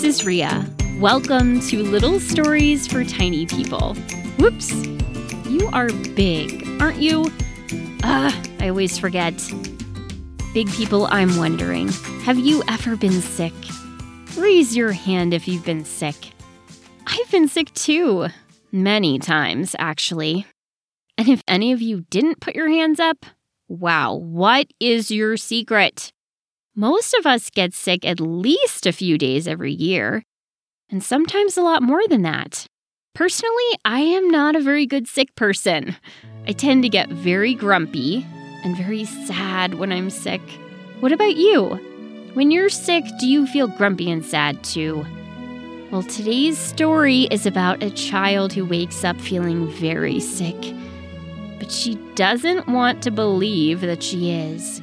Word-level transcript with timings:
this 0.00 0.20
is 0.20 0.24
Rhea. 0.24 0.66
Welcome 0.98 1.60
to 1.68 1.82
Little 1.82 2.20
Stories 2.20 2.86
for 2.86 3.04
Tiny 3.04 3.44
People. 3.44 3.94
Whoops, 4.38 4.72
you 5.46 5.68
are 5.74 5.88
big, 6.14 6.66
aren't 6.80 7.02
you? 7.02 7.30
Ah, 8.02 8.42
I 8.60 8.70
always 8.70 8.98
forget. 8.98 9.34
Big 10.54 10.70
people, 10.70 11.06
I'm 11.10 11.36
wondering 11.36 11.88
have 12.22 12.38
you 12.38 12.62
ever 12.66 12.96
been 12.96 13.20
sick? 13.20 13.52
Raise 14.38 14.74
your 14.74 14.92
hand 14.92 15.34
if 15.34 15.46
you've 15.46 15.66
been 15.66 15.84
sick. 15.84 16.16
I've 17.06 17.30
been 17.30 17.46
sick 17.46 17.70
too. 17.74 18.28
Many 18.72 19.18
times, 19.18 19.76
actually. 19.78 20.46
And 21.18 21.28
if 21.28 21.42
any 21.46 21.72
of 21.72 21.82
you 21.82 22.06
didn't 22.08 22.40
put 22.40 22.54
your 22.54 22.70
hands 22.70 23.00
up, 23.00 23.26
wow, 23.68 24.14
what 24.14 24.66
is 24.80 25.10
your 25.10 25.36
secret? 25.36 26.10
Most 26.80 27.12
of 27.12 27.26
us 27.26 27.50
get 27.50 27.74
sick 27.74 28.06
at 28.06 28.20
least 28.20 28.86
a 28.86 28.92
few 28.92 29.18
days 29.18 29.46
every 29.46 29.70
year, 29.70 30.24
and 30.88 31.04
sometimes 31.04 31.58
a 31.58 31.62
lot 31.62 31.82
more 31.82 32.00
than 32.08 32.22
that. 32.22 32.64
Personally, 33.14 33.78
I 33.84 34.00
am 34.00 34.30
not 34.30 34.56
a 34.56 34.62
very 34.62 34.86
good 34.86 35.06
sick 35.06 35.34
person. 35.34 35.94
I 36.46 36.52
tend 36.52 36.82
to 36.84 36.88
get 36.88 37.10
very 37.10 37.52
grumpy 37.52 38.26
and 38.64 38.74
very 38.78 39.04
sad 39.04 39.74
when 39.74 39.92
I'm 39.92 40.08
sick. 40.08 40.40
What 41.00 41.12
about 41.12 41.36
you? 41.36 41.64
When 42.32 42.50
you're 42.50 42.70
sick, 42.70 43.04
do 43.18 43.28
you 43.28 43.46
feel 43.46 43.68
grumpy 43.68 44.10
and 44.10 44.24
sad 44.24 44.64
too? 44.64 45.04
Well, 45.90 46.04
today's 46.04 46.56
story 46.56 47.24
is 47.24 47.44
about 47.44 47.82
a 47.82 47.90
child 47.90 48.54
who 48.54 48.64
wakes 48.64 49.04
up 49.04 49.20
feeling 49.20 49.68
very 49.72 50.18
sick, 50.18 50.56
but 51.58 51.70
she 51.70 51.96
doesn't 52.14 52.68
want 52.68 53.02
to 53.02 53.10
believe 53.10 53.82
that 53.82 54.02
she 54.02 54.30
is. 54.30 54.80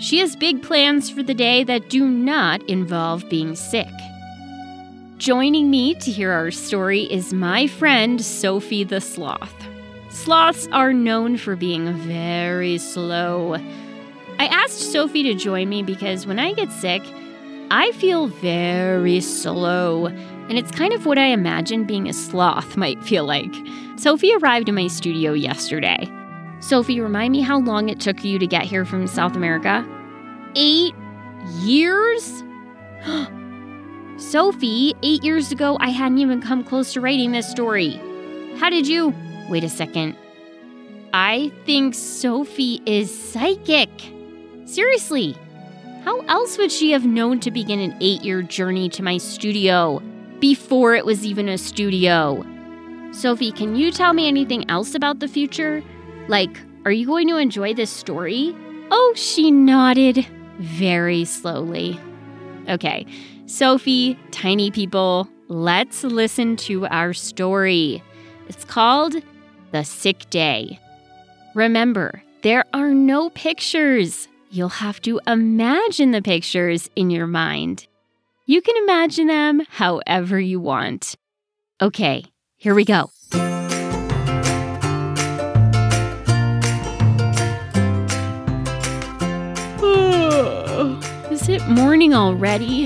She 0.00 0.18
has 0.20 0.34
big 0.34 0.62
plans 0.62 1.10
for 1.10 1.22
the 1.22 1.34
day 1.34 1.62
that 1.64 1.90
do 1.90 2.08
not 2.08 2.62
involve 2.62 3.28
being 3.28 3.54
sick. 3.54 3.92
Joining 5.18 5.70
me 5.70 5.94
to 5.96 6.10
hear 6.10 6.32
our 6.32 6.50
story 6.50 7.02
is 7.12 7.34
my 7.34 7.66
friend 7.66 8.24
Sophie 8.24 8.82
the 8.82 9.02
Sloth. 9.02 9.54
Sloths 10.08 10.66
are 10.72 10.94
known 10.94 11.36
for 11.36 11.54
being 11.54 11.92
very 11.92 12.78
slow. 12.78 13.56
I 14.38 14.46
asked 14.46 14.90
Sophie 14.90 15.22
to 15.24 15.34
join 15.34 15.68
me 15.68 15.82
because 15.82 16.26
when 16.26 16.38
I 16.38 16.54
get 16.54 16.72
sick, 16.72 17.02
I 17.70 17.92
feel 17.92 18.26
very 18.26 19.20
slow, 19.20 20.06
and 20.06 20.52
it's 20.52 20.70
kind 20.70 20.94
of 20.94 21.04
what 21.04 21.18
I 21.18 21.26
imagine 21.26 21.84
being 21.84 22.08
a 22.08 22.14
sloth 22.14 22.78
might 22.78 23.04
feel 23.04 23.26
like. 23.26 23.54
Sophie 23.96 24.34
arrived 24.34 24.70
in 24.70 24.74
my 24.74 24.86
studio 24.86 25.34
yesterday. 25.34 26.10
Sophie, 26.60 27.00
remind 27.00 27.32
me 27.32 27.40
how 27.40 27.58
long 27.58 27.88
it 27.88 28.00
took 28.00 28.22
you 28.22 28.38
to 28.38 28.46
get 28.46 28.62
here 28.62 28.84
from 28.84 29.06
South 29.06 29.34
America? 29.34 29.86
Eight 30.54 30.94
years? 31.60 32.44
Sophie, 34.18 34.94
eight 35.02 35.24
years 35.24 35.50
ago, 35.50 35.78
I 35.80 35.88
hadn't 35.88 36.18
even 36.18 36.42
come 36.42 36.62
close 36.62 36.92
to 36.92 37.00
writing 37.00 37.32
this 37.32 37.50
story. 37.50 37.98
How 38.58 38.68
did 38.68 38.86
you? 38.86 39.14
Wait 39.48 39.64
a 39.64 39.70
second. 39.70 40.16
I 41.14 41.50
think 41.64 41.94
Sophie 41.94 42.82
is 42.84 43.10
psychic. 43.32 43.88
Seriously, 44.66 45.36
how 46.04 46.20
else 46.26 46.58
would 46.58 46.70
she 46.70 46.92
have 46.92 47.06
known 47.06 47.40
to 47.40 47.50
begin 47.50 47.80
an 47.80 47.96
eight 48.00 48.22
year 48.22 48.42
journey 48.42 48.90
to 48.90 49.02
my 49.02 49.16
studio 49.16 50.00
before 50.40 50.94
it 50.94 51.06
was 51.06 51.24
even 51.24 51.48
a 51.48 51.56
studio? 51.56 52.44
Sophie, 53.12 53.50
can 53.50 53.74
you 53.74 53.90
tell 53.90 54.12
me 54.12 54.28
anything 54.28 54.68
else 54.70 54.94
about 54.94 55.18
the 55.20 55.26
future? 55.26 55.82
Like, 56.28 56.56
are 56.84 56.92
you 56.92 57.06
going 57.06 57.28
to 57.28 57.36
enjoy 57.36 57.74
this 57.74 57.90
story? 57.90 58.54
Oh, 58.90 59.12
she 59.16 59.50
nodded 59.50 60.26
very 60.58 61.24
slowly. 61.24 61.98
Okay, 62.68 63.06
Sophie, 63.46 64.18
tiny 64.30 64.70
people, 64.70 65.28
let's 65.48 66.04
listen 66.04 66.56
to 66.56 66.86
our 66.86 67.12
story. 67.12 68.02
It's 68.48 68.64
called 68.64 69.16
The 69.72 69.84
Sick 69.84 70.28
Day. 70.30 70.78
Remember, 71.54 72.22
there 72.42 72.64
are 72.72 72.94
no 72.94 73.30
pictures. 73.30 74.28
You'll 74.50 74.68
have 74.68 75.00
to 75.02 75.20
imagine 75.26 76.12
the 76.12 76.22
pictures 76.22 76.88
in 76.96 77.10
your 77.10 77.26
mind. 77.26 77.86
You 78.46 78.62
can 78.62 78.76
imagine 78.78 79.26
them 79.26 79.62
however 79.68 80.40
you 80.40 80.60
want. 80.60 81.16
Okay, 81.80 82.24
here 82.56 82.74
we 82.74 82.84
go. 82.84 83.10
Is 91.40 91.48
it 91.48 91.66
morning 91.68 92.12
already? 92.12 92.84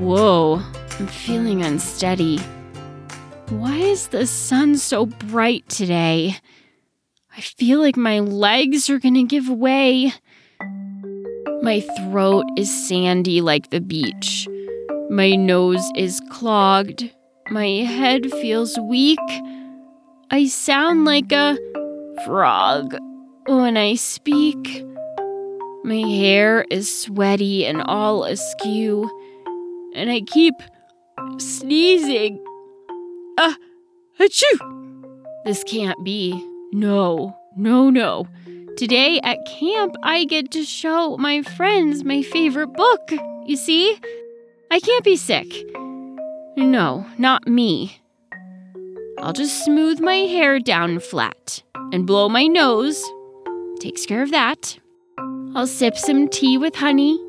Whoa, 0.00 0.60
I'm 0.98 1.06
feeling 1.06 1.62
unsteady. 1.62 2.38
Why 3.50 3.76
is 3.76 4.08
the 4.08 4.26
sun 4.26 4.76
so 4.76 5.06
bright 5.06 5.68
today? 5.68 6.38
I 7.36 7.40
feel 7.40 7.78
like 7.78 7.96
my 7.96 8.18
legs 8.18 8.90
are 8.90 8.98
gonna 8.98 9.22
give 9.22 9.48
way. 9.48 10.12
My 11.62 11.86
throat 11.98 12.46
is 12.56 12.88
sandy 12.88 13.40
like 13.40 13.70
the 13.70 13.80
beach. 13.80 14.48
My 15.08 15.36
nose 15.36 15.88
is 15.94 16.20
clogged. 16.30 17.12
My 17.48 17.68
head 17.68 18.28
feels 18.32 18.76
weak. 18.80 19.20
I 20.32 20.48
sound 20.48 21.04
like 21.04 21.30
a 21.30 21.56
frog 22.24 22.96
when 23.46 23.76
I 23.76 23.94
speak. 23.94 24.84
My 25.84 25.96
hair 25.96 26.64
is 26.70 27.02
sweaty 27.02 27.66
and 27.66 27.82
all 27.82 28.22
askew, 28.22 29.10
and 29.96 30.10
I 30.10 30.20
keep 30.20 30.54
sneezing. 31.38 32.42
Ah, 33.36 33.56
achoo! 34.20 35.12
This 35.44 35.64
can't 35.64 36.02
be. 36.04 36.40
No, 36.72 37.36
no, 37.56 37.90
no. 37.90 38.28
Today 38.76 39.20
at 39.24 39.44
camp, 39.44 39.96
I 40.04 40.24
get 40.24 40.52
to 40.52 40.62
show 40.64 41.16
my 41.16 41.42
friends 41.42 42.04
my 42.04 42.22
favorite 42.22 42.74
book. 42.74 43.12
You 43.44 43.56
see? 43.56 43.98
I 44.70 44.78
can't 44.78 45.04
be 45.04 45.16
sick. 45.16 45.64
No, 46.56 47.04
not 47.18 47.48
me. 47.48 48.00
I'll 49.18 49.32
just 49.32 49.64
smooth 49.64 50.00
my 50.00 50.14
hair 50.14 50.60
down 50.60 51.00
flat 51.00 51.64
and 51.92 52.06
blow 52.06 52.28
my 52.28 52.46
nose. 52.46 53.02
Takes 53.80 54.06
care 54.06 54.22
of 54.22 54.30
that. 54.30 54.78
I'll 55.54 55.66
sip 55.66 55.98
some 55.98 56.28
tea 56.28 56.56
with 56.56 56.74
honey 56.74 57.20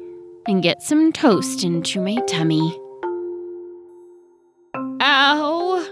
and 0.48 0.64
get 0.64 0.82
some 0.82 1.12
toast 1.12 1.64
into 1.66 2.00
my 2.00 2.16
tummy. 2.26 2.80
Ow! 5.02 5.86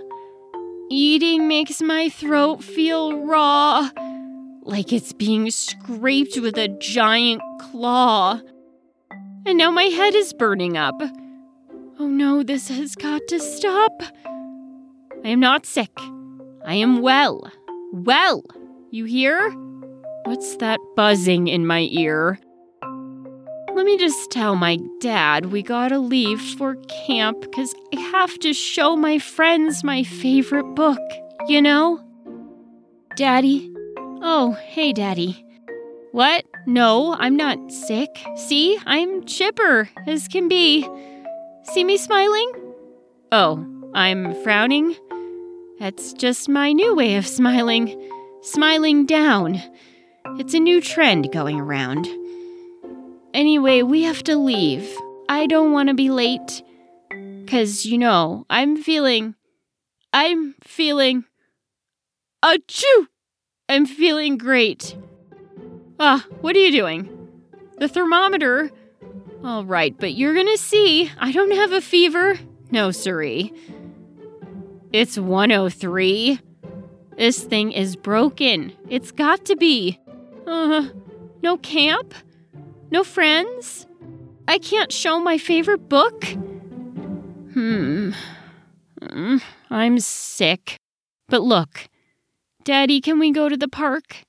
Eating 0.90 1.50
makes 1.50 1.82
my 1.82 2.08
throat 2.08 2.64
feel 2.64 3.18
raw, 3.26 3.90
like 4.62 4.94
it's 4.94 5.12
being 5.12 5.52
scraped 5.52 6.40
with 6.40 6.58
a 6.58 6.70
giant 6.70 7.42
claw. 7.60 8.40
And 9.46 9.58
now 9.58 9.72
my 9.72 9.84
head 9.84 10.16
is 10.16 10.32
burning 10.32 10.78
up. 10.78 11.02
Oh 12.00 12.08
no, 12.08 12.44
this 12.44 12.70
has 12.70 12.96
got 12.96 13.22
to 13.28 13.42
stop. 13.42 14.04
I 15.26 15.28
am 15.28 15.42
not 15.42 15.66
sick. 15.66 15.92
I 16.66 16.76
am 16.76 17.02
well. 17.02 17.52
Well, 17.92 18.46
you 18.90 19.04
hear? 19.04 19.54
What's 20.24 20.56
that 20.58 20.80
buzzing 20.96 21.48
in 21.48 21.66
my 21.66 21.88
ear? 21.92 22.40
Let 23.74 23.86
me 23.86 23.98
just 23.98 24.30
tell 24.30 24.56
my 24.56 24.78
dad 25.00 25.48
we 25.48 25.64
gotta 25.64 25.98
leave 25.98 26.40
for 26.40 26.76
camp 27.08 27.42
because 27.42 27.74
I 27.96 28.00
have 28.00 28.38
to 28.40 28.54
show 28.54 28.96
my 28.96 29.18
friends 29.18 29.84
my 29.84 30.04
favorite 30.04 30.76
book, 30.76 31.00
you 31.48 31.62
know? 31.62 32.00
Daddy? 33.16 33.74
Oh, 34.22 34.56
hey, 34.62 34.94
Daddy. 34.94 35.44
What? 36.12 36.46
No, 36.68 37.16
I'm 37.16 37.36
not 37.36 37.72
sick. 37.72 38.10
See, 38.36 38.78
I'm 38.86 39.26
chipper 39.26 39.90
as 40.06 40.28
can 40.28 40.48
be. 40.48 40.88
See 41.64 41.84
me 41.84 41.98
smiling? 41.98 42.52
Oh, 43.32 43.66
I'm 43.96 44.36
frowning? 44.44 44.96
That's 45.80 46.14
just 46.14 46.48
my 46.48 46.74
new 46.74 46.94
way 46.94 47.16
of 47.16 47.26
smiling. 47.26 47.98
Smiling 48.44 49.06
down. 49.08 49.62
It's 50.38 50.54
a 50.54 50.60
new 50.60 50.82
trend 50.82 51.32
going 51.32 51.60
around. 51.60 52.08
Anyway, 53.34 53.82
we 53.82 54.04
have 54.04 54.24
to 54.24 54.36
leave. 54.36 54.90
I 55.30 55.48
don't 55.48 55.72
want 55.72 55.90
to 55.90 55.96
be 55.96 56.10
late. 56.10 56.64
Because, 57.10 57.86
you 57.86 57.98
know, 57.98 58.46
I'm 58.50 58.78
feeling. 58.78 59.36
I'm 60.14 60.56
feeling. 60.64 61.26
Achoo! 62.44 63.08
I'm 63.70 63.86
feeling 63.86 64.38
great. 64.38 64.98
Ah, 66.00 66.26
what 66.42 66.56
are 66.56 66.60
you 66.60 66.72
doing? 66.72 67.30
The 67.78 67.88
thermometer. 67.88 68.72
All 69.44 69.64
right, 69.64 69.98
but 69.98 70.14
you're 70.14 70.36
gonna 70.36 70.58
see. 70.58 71.10
I 71.18 71.32
don't 71.32 71.52
have 71.52 71.72
a 71.72 71.82
fever. 71.82 72.38
No, 72.70 72.92
siree. 72.92 73.54
It's 74.92 75.18
103. 75.18 76.40
This 77.18 77.44
thing 77.44 77.72
is 77.72 77.96
broken. 77.96 78.74
It's 78.90 79.12
got 79.12 79.46
to 79.46 79.56
be. 79.56 80.01
Uh, 80.52 80.90
no 81.42 81.56
camp? 81.56 82.14
No 82.90 83.06
friends? 83.06 83.88
I 84.50 84.58
can't 84.58 84.92
show 84.92 85.18
my 85.18 85.38
favorite 85.38 85.88
book? 85.88 86.26
Hmm. 87.54 88.12
Mm, 89.02 89.42
I'm 89.70 89.98
sick. 90.00 90.76
But 91.30 91.42
look, 91.42 91.88
Daddy, 92.66 93.00
can 93.00 93.18
we 93.18 93.32
go 93.32 93.48
to 93.48 93.56
the 93.56 93.70
park? 93.70 94.24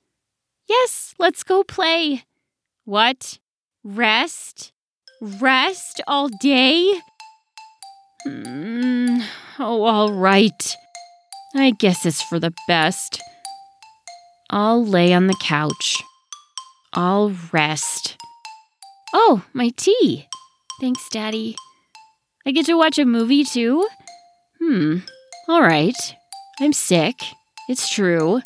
Yes, 0.68 1.12
let's 1.18 1.42
go 1.42 1.64
play. 1.64 2.22
What? 2.84 3.40
Rest? 3.82 4.72
Rest 5.20 6.00
all 6.06 6.28
day? 6.28 7.00
Hmm. 8.22 9.22
Oh, 9.58 9.82
all 9.82 10.12
right. 10.12 10.76
I 11.56 11.72
guess 11.72 12.06
it's 12.06 12.22
for 12.22 12.38
the 12.38 12.54
best. 12.68 13.20
I'll 14.50 14.86
lay 14.86 15.12
on 15.12 15.26
the 15.26 15.36
couch. 15.40 16.00
I'll 16.94 17.34
rest. 17.52 18.16
Oh, 19.14 19.44
my 19.52 19.70
tea. 19.70 20.28
Thanks, 20.80 21.08
Daddy. 21.10 21.56
I 22.44 22.50
get 22.50 22.66
to 22.66 22.74
watch 22.74 22.98
a 22.98 23.04
movie 23.04 23.44
too? 23.44 23.86
Hmm. 24.60 24.98
All 25.48 25.62
right. 25.62 25.96
I'm 26.60 26.72
sick. 26.72 27.16
It's 27.68 27.88
true. 27.88 28.40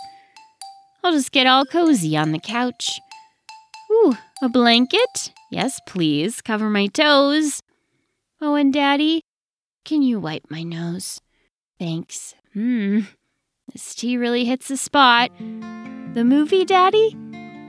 I'll 1.03 1.13
just 1.13 1.33
get 1.33 1.47
all 1.47 1.65
cozy 1.65 2.17
on 2.17 2.33
the 2.33 2.39
couch. 2.39 3.01
Ooh, 3.91 4.17
a 4.43 4.49
blanket? 4.49 5.33
Yes, 5.51 5.81
please. 5.87 6.41
Cover 6.41 6.69
my 6.69 6.89
toes. 6.89 7.63
Oh, 8.41 8.55
and 8.55 8.73
Daddy, 8.73 9.23
can 9.85 10.03
you 10.03 10.21
wipe 10.21 10.51
my 10.51 10.63
nose? 10.63 11.21
Thanks. 11.79 12.35
Hmm. 12.53 13.01
This 13.73 13.95
tea 13.95 14.17
really 14.17 14.45
hits 14.45 14.69
the 14.69 14.77
spot. 14.77 15.31
The 15.39 16.25
movie, 16.25 16.65
Daddy? 16.65 17.17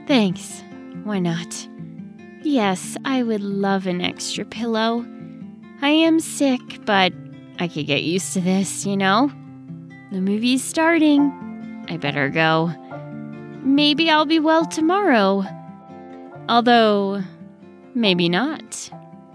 Thanks. 0.06 0.62
Why 1.08 1.20
not? 1.20 1.66
Yes, 2.42 2.94
I 3.02 3.22
would 3.22 3.40
love 3.40 3.86
an 3.86 4.02
extra 4.02 4.44
pillow. 4.44 5.06
I 5.80 5.88
am 5.88 6.20
sick, 6.20 6.60
but 6.84 7.14
I 7.58 7.66
could 7.66 7.86
get 7.86 8.02
used 8.02 8.34
to 8.34 8.42
this, 8.42 8.84
you 8.84 8.94
know? 8.94 9.32
The 10.12 10.20
movie's 10.20 10.62
starting. 10.62 11.86
I 11.88 11.96
better 11.96 12.28
go. 12.28 12.70
Maybe 13.62 14.10
I'll 14.10 14.26
be 14.26 14.38
well 14.38 14.66
tomorrow. 14.66 15.46
Although, 16.46 17.22
maybe 17.94 18.28
not. 18.28 18.90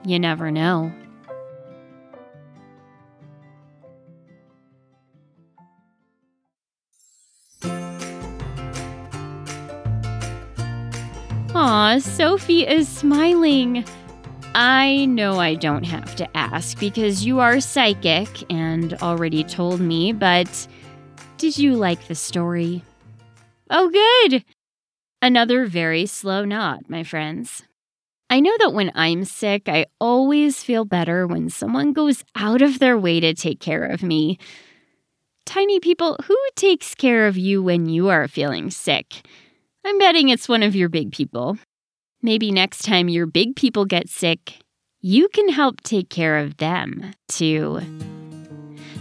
You 0.06 0.20
never 0.20 0.52
know. 0.52 0.94
Aw, 11.56 12.00
Sophie 12.00 12.66
is 12.66 12.88
smiling. 12.88 13.86
I 14.56 15.06
know 15.06 15.40
I 15.40 15.54
don't 15.54 15.84
have 15.84 16.16
to 16.16 16.38
ask 16.38 16.80
because 16.80 17.28
you 17.28 17.40
are 17.42 17.60
psychic 17.60 18.52
and 18.52 18.96
already 18.96 19.44
told 19.44 19.80
me, 19.80 20.14
but 20.14 20.68
did 21.38 21.56
you 21.56 21.76
like 21.76 22.08
the 22.08 22.16
story? 22.16 22.84
Oh, 23.70 23.90
good! 23.90 24.44
Another 25.22 25.68
very 25.68 26.08
slow 26.08 26.44
nod, 26.44 26.86
my 26.88 27.04
friends. 27.04 27.62
I 28.32 28.40
know 28.40 28.56
that 28.58 28.74
when 28.74 28.92
I'm 28.96 29.24
sick, 29.24 29.70
I 29.70 29.86
always 30.02 30.64
feel 30.64 30.86
better 30.86 31.28
when 31.28 31.52
someone 31.52 31.94
goes 31.94 32.24
out 32.36 32.64
of 32.64 32.80
their 32.80 32.98
way 32.98 33.20
to 33.20 33.36
take 33.36 33.60
care 33.60 33.86
of 33.86 34.02
me. 34.02 34.40
Tiny 35.46 35.80
people, 35.80 36.18
who 36.26 36.38
takes 36.56 36.96
care 36.96 37.28
of 37.28 37.38
you 37.38 37.62
when 37.62 37.88
you 37.88 38.10
are 38.10 38.28
feeling 38.28 38.72
sick? 38.72 39.28
I'm 39.86 40.00
betting 40.00 40.30
it's 40.30 40.48
one 40.48 40.64
of 40.64 40.76
your 40.76 40.88
big 40.88 41.12
people. 41.12 41.58
Maybe 42.22 42.52
next 42.52 42.84
time 42.84 43.10
your 43.10 43.26
big 43.26 43.58
people 43.58 43.84
get 43.84 44.08
sick, 44.08 44.60
you 45.02 45.28
can 45.28 45.50
help 45.50 45.82
take 45.82 46.10
care 46.10 46.38
of 46.38 46.56
them 46.56 47.14
too. 47.28 47.82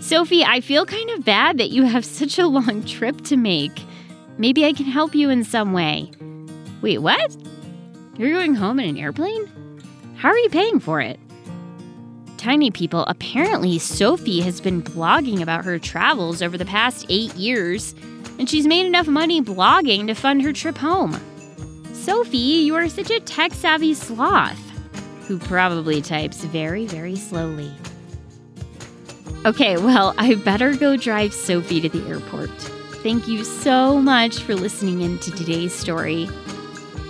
Sophie, 0.00 0.44
I 0.44 0.60
feel 0.60 0.84
kind 0.84 1.10
of 1.10 1.24
bad 1.24 1.58
that 1.58 1.70
you 1.70 1.84
have 1.84 2.04
such 2.20 2.36
a 2.38 2.48
long 2.48 2.84
trip 2.84 3.20
to 3.22 3.36
make. 3.36 3.80
Maybe 4.38 4.64
I 4.64 4.72
can 4.72 4.86
help 4.86 5.14
you 5.14 5.30
in 5.30 5.44
some 5.44 5.72
way. 5.72 6.10
Wait, 6.80 6.98
what? 6.98 7.36
You're 8.18 8.32
going 8.32 8.56
home 8.56 8.80
in 8.80 8.88
an 8.88 8.98
airplane? 8.98 9.48
How 10.16 10.30
are 10.30 10.38
you 10.38 10.48
paying 10.48 10.80
for 10.80 11.00
it? 11.00 11.20
Tiny 12.42 12.72
people, 12.72 13.04
apparently 13.06 13.78
Sophie 13.78 14.40
has 14.40 14.60
been 14.60 14.82
blogging 14.82 15.42
about 15.42 15.64
her 15.64 15.78
travels 15.78 16.42
over 16.42 16.58
the 16.58 16.64
past 16.64 17.06
eight 17.08 17.32
years, 17.36 17.94
and 18.36 18.50
she's 18.50 18.66
made 18.66 18.84
enough 18.84 19.06
money 19.06 19.40
blogging 19.40 20.08
to 20.08 20.14
fund 20.14 20.42
her 20.42 20.52
trip 20.52 20.76
home. 20.76 21.20
Sophie, 21.92 22.36
you 22.38 22.74
are 22.74 22.88
such 22.88 23.12
a 23.12 23.20
tech 23.20 23.52
savvy 23.52 23.94
sloth 23.94 24.58
who 25.28 25.38
probably 25.38 26.02
types 26.02 26.42
very, 26.42 26.84
very 26.84 27.14
slowly. 27.14 27.70
Okay, 29.46 29.76
well, 29.76 30.12
I 30.18 30.34
better 30.34 30.74
go 30.74 30.96
drive 30.96 31.32
Sophie 31.32 31.80
to 31.82 31.88
the 31.88 32.04
airport. 32.08 32.50
Thank 33.04 33.28
you 33.28 33.44
so 33.44 34.02
much 34.02 34.40
for 34.40 34.56
listening 34.56 35.02
in 35.02 35.20
to 35.20 35.30
today's 35.30 35.72
story. 35.72 36.28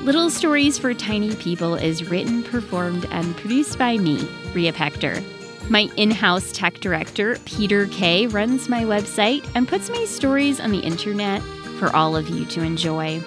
Little 0.02 0.30
Stories 0.30 0.78
for 0.78 0.94
Tiny 0.94 1.36
People 1.36 1.76
is 1.76 2.10
written, 2.10 2.42
performed, 2.42 3.06
and 3.12 3.36
produced 3.36 3.78
by 3.78 3.98
me, 3.98 4.28
Rhea 4.52 4.72
Pechter. 4.72 5.22
My 5.70 5.88
in 5.96 6.10
house 6.10 6.50
tech 6.50 6.80
director, 6.80 7.38
Peter 7.44 7.86
Kay, 7.86 8.26
runs 8.26 8.68
my 8.68 8.82
website 8.82 9.48
and 9.54 9.68
puts 9.68 9.88
my 9.90 10.04
stories 10.06 10.58
on 10.58 10.72
the 10.72 10.80
internet 10.80 11.40
for 11.78 11.94
all 11.94 12.16
of 12.16 12.28
you 12.28 12.44
to 12.46 12.62
enjoy. 12.62 13.22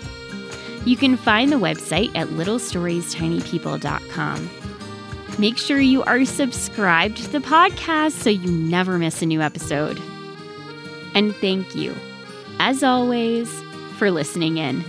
You 0.84 0.98
can 0.98 1.16
find 1.16 1.50
the 1.50 1.56
website 1.56 2.14
at 2.14 2.28
littlestoriestinypeople.com. 2.28 4.50
Make 5.40 5.58
sure 5.58 5.80
you 5.80 6.04
are 6.04 6.26
subscribed 6.26 7.16
to 7.18 7.30
the 7.30 7.40
podcast 7.40 8.22
so 8.22 8.30
you 8.30 8.52
never 8.52 8.98
miss 8.98 9.22
a 9.22 9.26
new 9.26 9.42
episode. 9.42 10.02
And 11.14 11.34
thank 11.38 11.74
you, 11.74 11.96
as 12.60 12.84
always, 12.84 13.50
for 13.98 14.12
listening 14.12 14.58
in. 14.58 14.84